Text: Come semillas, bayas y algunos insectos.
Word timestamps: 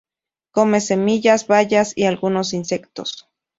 Come 0.49 0.81
semillas, 0.81 1.45
bayas 1.45 1.93
y 1.95 2.05
algunos 2.05 2.53
insectos. 2.53 3.29